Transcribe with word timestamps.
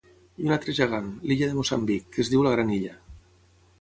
I 0.43 0.47
un 0.47 0.53
altre 0.55 0.73
gegant, 0.77 1.11
l'illa 1.31 1.49
de 1.51 1.57
Moçambic, 1.59 2.09
que 2.17 2.25
es 2.25 2.33
diu 2.33 2.45
la 2.47 2.55
gran 2.57 2.73
illa. 2.79 2.97